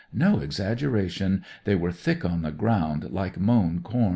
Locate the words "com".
3.83-4.09